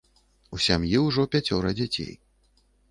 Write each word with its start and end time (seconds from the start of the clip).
У 0.57 0.61
сям'і 0.69 1.03
ўжо 1.05 1.27
пяцёра 1.37 1.77
дзяцей. 1.83 2.13